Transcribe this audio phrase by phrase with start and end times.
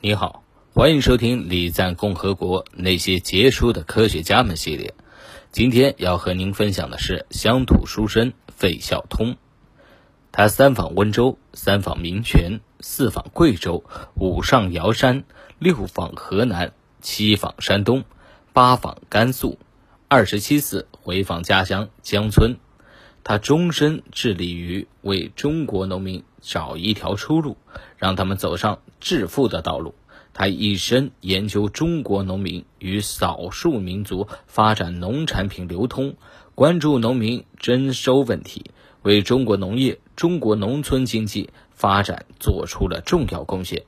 [0.00, 4.94] 你好，欢迎收听礼赞共和国那些杰出的科学家们系列。
[5.50, 9.36] 今天要和您分享的是乡土书生费孝通。
[10.30, 13.82] 他三访温州，三访民权，四访贵州，
[14.14, 15.24] 五上瑶山，
[15.58, 18.04] 六访河南，七访山东，
[18.52, 19.58] 八访甘肃，
[20.06, 22.56] 二十七次回访家乡江村。
[23.28, 27.58] 他终身致力于为中国农民找一条出路，
[27.98, 29.94] 让他们走上致富的道路。
[30.32, 36.14] 他一生研究中国农民与少数民族发展农产品流通，
[36.54, 38.70] 关注农民征收问题，
[39.02, 43.84] 为中国农业、中国农村经济发展做出了重要贡献。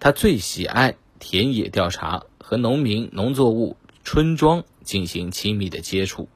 [0.00, 6.28] 他最喜爱田野调查，和农民、农作物、村庄进行亲密的接触。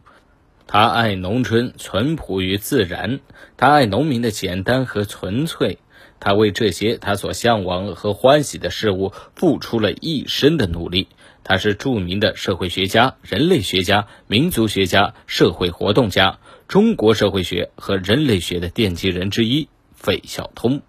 [0.68, 3.20] 他爱农村淳朴与自然，
[3.56, 5.78] 他爱农民的简单和纯粹，
[6.18, 11.06] 他为这些他所向往和欢喜的事物付出了一生的努力。
[11.44, 20.82] 他是著名的社会学家、人类学家、民族学家、社会活动家，中国社会学和人类学的奠基人之一——费孝通，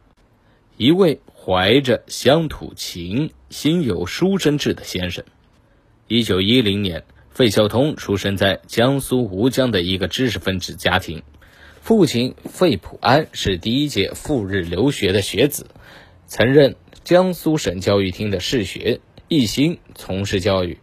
[0.75, 5.23] 一位怀着乡土情、心有书生志的先生。
[6.08, 7.03] 一九一零年。
[7.38, 11.22] 费孝通出生在江苏吴江的一个知识分子家庭，
[11.82, 15.68] 父亲费普安是第一届赴日留学的学子，
[16.26, 20.80] 曾任江苏省教育厅的试学，一心从事教育。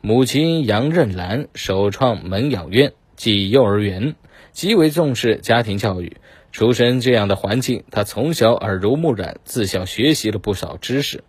[0.00, 4.14] 母亲杨任兰首创门养院即幼儿园，
[4.52, 6.18] 极为重视家庭教育。
[6.52, 11.24] 出身这样的环境，他从小耳濡目染，自小学习了不少知识。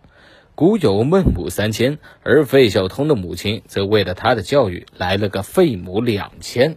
[0.54, 6.76] 古有孟母三迁，而费孝通的母亲则为了他的教育来了个费母两迁。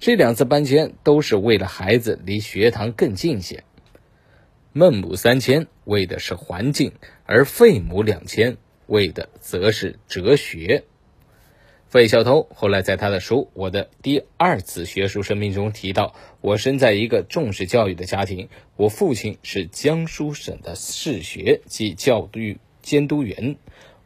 [0.00, 3.62] 这两次搬迁都是为了孩子离学堂更近些。
[4.72, 8.56] 孟母三迁为的是环境，而费母两迁
[8.86, 10.82] 为的则是哲学。
[11.88, 22.58] 费孝通后来在他的书《我的第二次学术生命》中提到：“我生在一个重视教育的家庭，我父亲是江苏省的市学及教育。”
[22.92, 23.56] 监督员，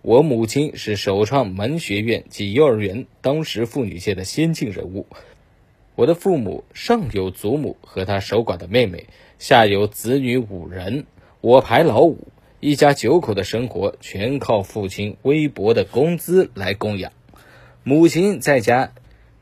[0.01, 5.07] 我母亲是首创门学院及幼儿园当时妇女界的先进人物。
[5.97, 9.09] 我的父母上有祖母和她守寡的妹妹，
[9.41, 11.07] 下有子女五人，
[11.41, 12.29] 我排老五，
[12.61, 17.11] 一家九口的生活全靠父亲微薄的工资来供养。
[17.83, 18.93] 母亲在家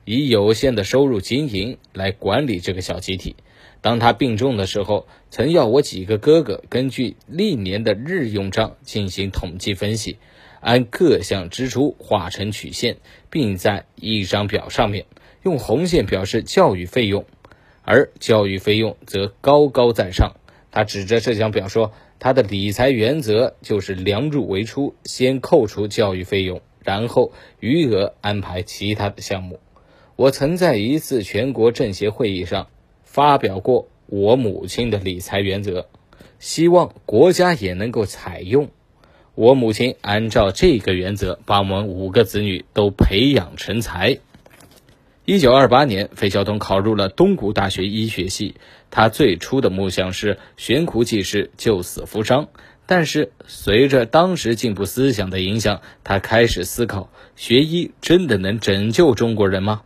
[0.05, 3.37] 以有限的收入经营来管理这个小集体。
[3.81, 10.19] 当他病重的时候，曾要我几个哥哥根据历年的日用账进行统计分析，
[10.61, 12.97] 按各项支出画成曲线，
[13.29, 15.05] 并在一张表上面
[15.43, 17.27] 用红线表示教育费用，
[17.83, 20.37] 而教育费用则高高在上。
[20.71, 29.61] 他指着这张表说：“他的理财原则就是量入为出，先扣除教育费用，然后余额安排其他的项目。”
[30.17, 32.69] 我曾在一次全国政协会议上。
[33.05, 35.87] 发表过我母亲的理财原则，
[36.41, 38.71] 希望国家也能够采用。
[39.37, 44.19] 我母亲按照这个原则，把我们五个子女都培养成才。
[45.25, 48.57] 一九二八年，费孝通考入了东吴大学医学系。
[48.91, 52.49] 他最初的梦想是悬壶济世、救死扶伤，
[52.85, 59.83] 但是随着当时进步思想的影响，他开始思考：学医真的能拯救中国人吗？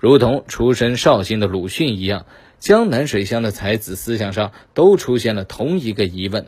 [0.00, 2.26] 如同出身绍兴的鲁迅一样。
[2.60, 6.46] 江南水乡的才子思想上都出现了同一个疑问：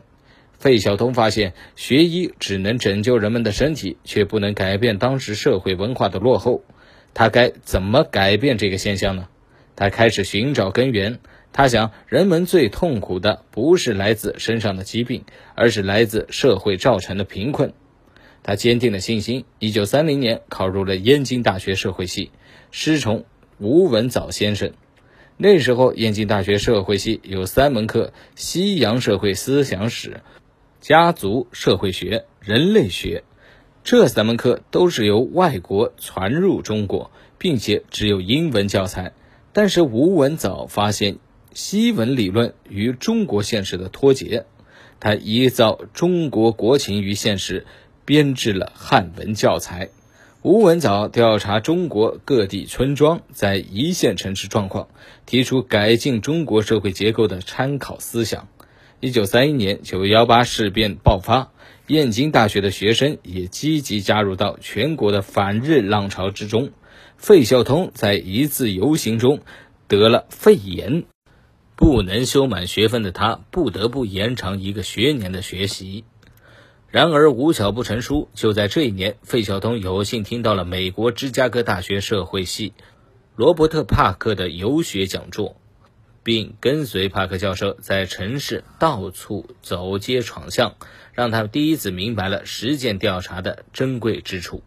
[0.59, 6.65] 费孝通发现学医只能拯救人们的身体，却不能改变当时社会文化的落后。
[7.15, 9.29] 他该怎么改变这个现象呢？
[9.77, 11.21] 他开始寻找根源。
[11.53, 15.25] 他想，人们最痛苦的不是来自身上的疾病，
[15.55, 17.73] 而是来自社会造成的贫困。
[18.43, 19.45] 他坚定了信心。
[19.61, 22.31] 一九三零年考入了燕京大学社会系，
[22.71, 23.25] 师从
[23.61, 24.73] 吴文藻先生。
[25.37, 30.23] 那时候，燕京大学社会系有三门课：西洋社会思想史、
[30.81, 33.23] 家族社会学、人类学。
[33.85, 39.13] 这三门课都是由外国传入中国，并且只有英文教材。
[39.53, 41.19] 但是吴文藻发现
[41.53, 44.47] 西文理论与中国现实的脱节，
[45.01, 47.67] 他依照中国国情与现实，
[48.07, 49.91] 编制了汉文教材。
[50.43, 54.89] 吴文藻调查中国各地村庄在一线城市状况，
[55.27, 58.49] 提出改进中国社会结构的参考思想。
[59.01, 61.53] 一九三一年九幺八事变爆发，
[61.89, 66.71] 燕京大学的学生也积极加入到全国的反日浪潮之中。
[67.19, 69.41] 费孝通在一次游行中
[69.89, 71.05] 得了肺炎，
[71.77, 76.05] 不能修满学分的他不得不延长一个学年的学习。
[76.91, 82.73] 然而无巧不成书，就在这一年，费孝通有幸听到了美国芝加哥大学社会系
[83.37, 85.55] 罗伯特·帕克的游学讲座，
[86.25, 90.75] 并跟随帕克教授在城市到处走街闯巷，
[91.13, 94.65] 让他第一次明白了实践调查的珍贵之处。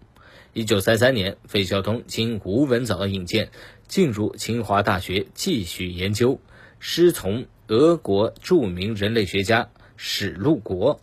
[0.54, 3.52] 一九三三年，费孝通经吴文藻引荐，
[3.90, 6.40] 进入清华大学继续研究，
[6.80, 9.68] 师从俄国著名人类学家
[9.98, 11.02] 史禄国。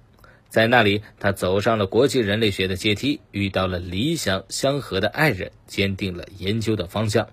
[0.51, 7.29] 在那里，他走上了国际人类学的阶梯，遇到了理想相合的爱人，坚定了研究的方向。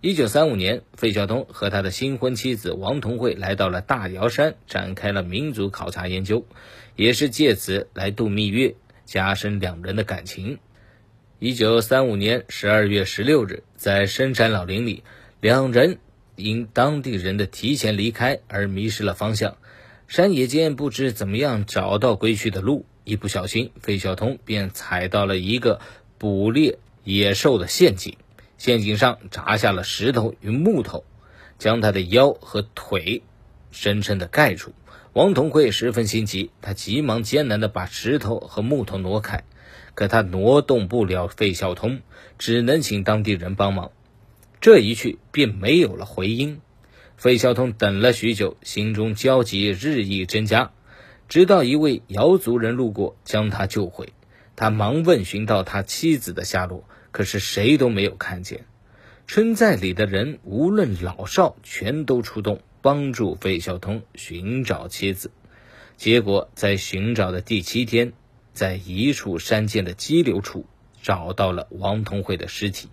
[0.00, 6.46] 一九三五年，费孝通和他的新婚妻子王同惠来到了大瑶山，展开了民族考察研究，
[6.94, 10.58] 也是借此来度蜜月，加深两人的感情。
[11.40, 15.02] 一九三五年十二月十六日，在深山老林里，
[15.40, 15.98] 两人
[16.36, 19.56] 因当地人的提前离开而迷失了方向。
[20.10, 25.78] 山野间不知怎么样找到归去的路，一不小心，费孝通便踩到了一个
[26.18, 28.16] 捕猎野兽的陷阱，
[28.58, 31.04] 陷阱上砸下了石头与木头，
[31.60, 33.22] 将他的腰和腿
[33.70, 34.72] 深深的盖住。
[35.12, 39.44] 王同贵十分心急，他急忙艰难地把石头和木头挪开，
[39.94, 42.00] 可他挪动不了费孝通，
[42.36, 43.92] 只能请当地人帮忙。
[44.60, 46.60] 这一去便没有了回音。
[47.20, 50.72] 费孝通等了许久，心中焦急日益增加，
[51.28, 54.14] 直到一位瑶族人路过，将他救回。
[54.56, 58.64] 他忙问寻到他妻子的下落，可是谁都没有看见。
[59.26, 65.30] 村寨里的人无论老少，全都出动帮助费孝通寻找妻子。
[65.98, 68.14] 结果在寻找的第七天，
[68.54, 70.64] 在一处山涧的激流处，
[71.02, 72.88] 找到了王同惠的尸体。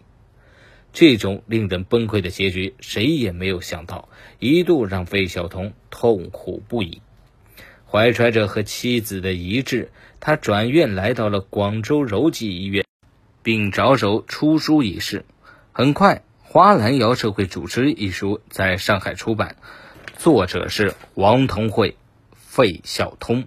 [0.99, 4.09] 这种令人崩溃的结局，谁也没有想到，
[4.39, 7.03] 一度让费孝通痛苦不已。
[7.85, 12.83] 怀揣着和妻子的遗志，他转院来到了广州柔济医院，
[13.43, 15.23] 并着手出书一事。
[15.71, 19.57] 很快，《花兰瑶社会主持》一书在上海出版，
[20.17, 21.95] 作者是王同惠、
[22.33, 23.45] 费孝通。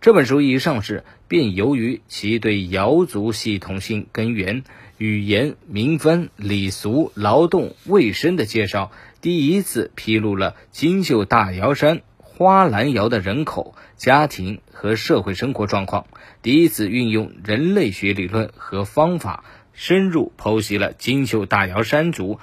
[0.00, 4.64] 这本书一上市，便由于其对瑶族系统性根源。
[5.02, 16.06] 语言、民风、礼俗、劳动、卫生的介绍，第一次披露了金秀大瑶山花兰瑶的人口、家庭和社会生活状况，
[16.40, 22.38] 第一次运用人类学理论和方法，深入剖析了金秀大瑶山族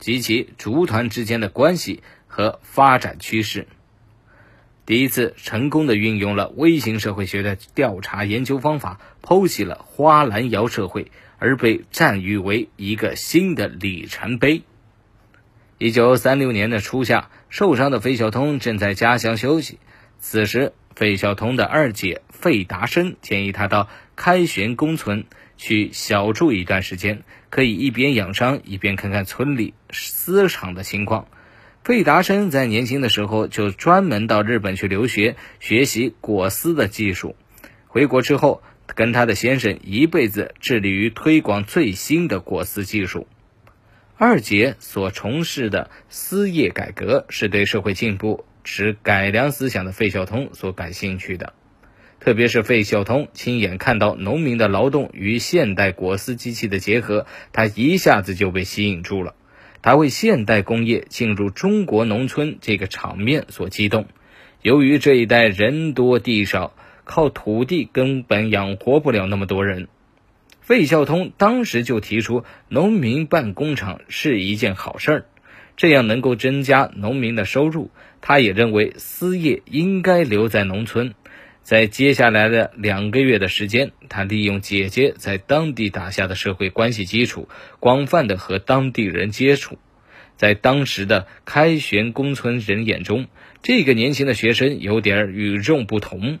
[0.00, 3.68] 及其族团之间的关系和发展趋势，
[4.84, 11.12] 第一次成功的运用了微型社会学的调查研究方法，剖析了花兰瑶社会。
[11.40, 14.62] 而被赞誉为一个新的里程碑。
[15.78, 19.78] 一九三六年的初夏，受伤的费孝通正在家乡休息。
[20.20, 25.24] 此时，费孝通的二姐费达生建议他到开玄公村
[25.56, 31.26] 去小住一段时间，可以一边养伤，一边看看村里丝厂的情况。
[31.82, 37.34] 费达生在年轻的时候就专门到日本去留学，学习裹丝的技术。
[37.86, 38.62] 回国之后，
[39.00, 43.26] 跟他的先生一辈子致力于推广最新的果丝技术。
[44.18, 51.54] 二姐所从事的丝业改革，是对社会进步持改良思想的费孝通所感兴趣的。
[52.20, 59.34] 特别是费孝通亲眼看到农民的劳动与现代果丝机器的结合，他一下子就被吸引住了。
[59.80, 64.08] 他为现代工业进入中国农村这个场面所激动。
[64.60, 66.74] 由于这一代人多地少。
[67.04, 69.88] 靠土地根本养活不了那么多人，
[70.60, 75.24] 费孝通当时就提出，农民办工厂是一件好事儿，
[75.76, 77.90] 这样能够增加农民的收入。
[78.20, 81.14] 他也认为私业应该留在农村。
[81.62, 87.48] 在接下来的两个月的时间，他利用姐姐在当地打下的社会关系基础，
[87.80, 89.78] 广泛的和当地人接触。
[90.36, 93.26] 在当时的开旋公村人眼中，
[93.62, 96.38] 这个年轻的学生有点与众不同。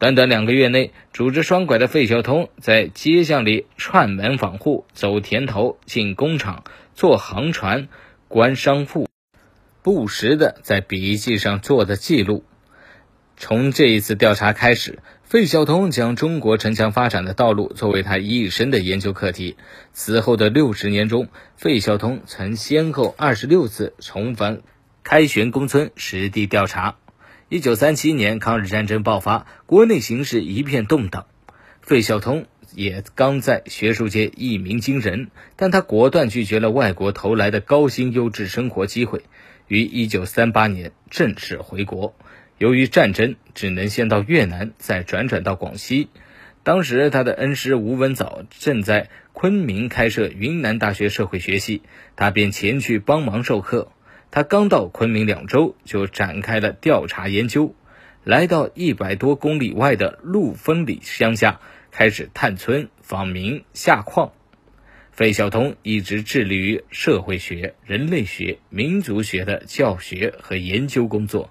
[0.00, 6.64] 短短两个月内，拄着双拐的费孝通在街巷里串门访户、走田头、进工厂、
[6.94, 7.86] 坐航船、
[8.26, 9.06] 观商埠，
[9.82, 12.44] 不时的在笔记上做的记录。
[13.36, 19.58] 从这一次调查开始，费孝通将中国城墙发展的道路作为他一生的研究课题。
[19.92, 24.62] 此后的六十年中，费孝通曾先后二十六次重返
[25.04, 26.96] 开玄公村实地调查。
[27.52, 31.26] 一九三七年，抗日战争爆发，国内形势一片动荡。
[31.80, 39.22] 费孝通也刚在学术界一鸣惊人，但他果断拒绝了外国投来的高薪优质生活机会，
[39.66, 42.14] 于一九三八年正式回国。
[42.56, 46.08] 由于战争，只能先到越南，再转转到广西。
[46.62, 51.82] 当时他的恩师吴文藻正在昆明开设云南大学社会学系，
[52.14, 53.90] 他便前去帮忙授课。
[54.30, 57.74] 他刚到昆明两周，就展开了调查研究，
[58.22, 61.60] 来到一百多公里外的陆丰里乡下，
[61.90, 64.32] 开始探村、访民、下矿。
[65.10, 71.50] 费孝通一直致力于社会学、人类学、民族学的教学和研究工作，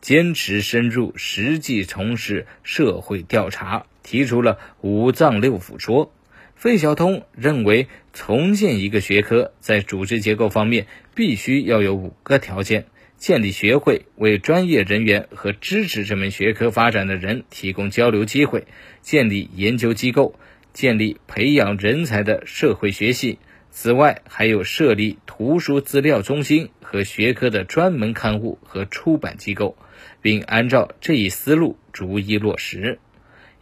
[0.00, 6.12] 坚持深入实际从事社会调查，提出了五脏六腑说。
[6.56, 12.84] 费孝通认为，重建一个学科，在组织结构方面必须要有五个条件：
[13.16, 18.66] 建立学会，为专业人员和支持这门学科发展的人提供交流机会；
[19.00, 20.38] 建立研究机构。
[20.74, 23.38] 建立培养人才的社会学系，
[23.70, 29.78] 此外还有设立图书资料中心和学科的专门刊物和出版机构，
[30.20, 32.98] 并按照这一思路逐一落实。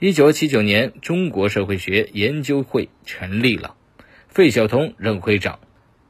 [0.00, 3.76] 一九七九年，中国社会学研究会成立了，
[4.26, 5.60] 费孝通任会长。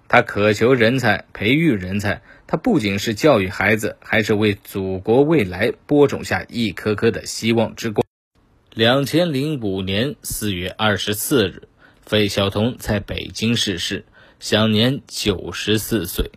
[0.08, 2.22] 他渴求人才，培育人才。
[2.46, 8.04] 他不仅是教育孩子，还是为祖国未来播种下一颗颗的希望之光。
[8.72, 11.62] 两千零五年四月二十四日，
[12.02, 14.04] 费孝通在北京逝世，
[14.38, 16.32] 享年九十四岁。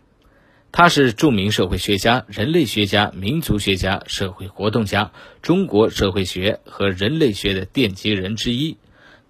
[0.71, 8.77] 他是著名社会学家、人类学家、民族学家、社会活动家，中国社会学和人类学的奠基人之一。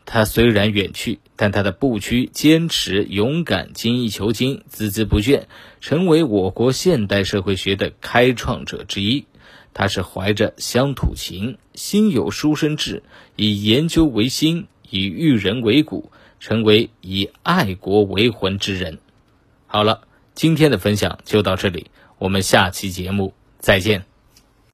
[0.10, 5.44] 他虽然远去，但他的不屈坚持、勇敢、精益求精、孜孜不倦，
[5.82, 9.26] 成为我国现代社会学的开创者之一。
[9.74, 13.04] 他是怀着乡土情，心有书生志，
[13.36, 16.10] 以研究为心，以育人为骨，
[16.40, 19.00] 成为以爱国为魂之人。
[19.68, 24.17] 好了，今天的分享就到这里，我们下期节目再见。